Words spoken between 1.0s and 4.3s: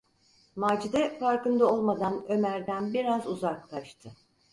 farkında olmadan Ömer’den biraz uzaklaştı.